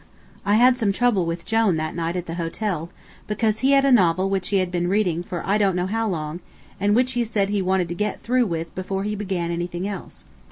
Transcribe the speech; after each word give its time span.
I 0.47 0.55
had 0.55 0.77
some 0.77 0.91
trouble 0.91 1.27
with 1.27 1.45
Jone 1.45 1.75
that 1.75 1.93
night 1.95 2.15
at 2.15 2.25
the 2.25 2.33
hotel, 2.33 2.89
because 3.27 3.59
he 3.59 3.73
had 3.73 3.85
a 3.85 3.91
novel 3.91 4.31
which 4.31 4.49
he 4.49 4.57
had 4.57 4.71
been 4.71 4.87
reading 4.87 5.21
for 5.21 5.45
I 5.45 5.59
don't 5.59 5.75
know 5.75 5.85
how 5.85 6.07
long, 6.07 6.39
and 6.79 6.95
which 6.95 7.11
he 7.11 7.23
said 7.23 7.49
he 7.49 7.61
wanted 7.61 7.87
to 7.89 7.93
get 7.93 8.23
through 8.23 8.47
with 8.47 8.73
before 8.73 9.03
he 9.03 9.13
began 9.15 9.51
anything 9.51 9.87
else. 9.87 10.25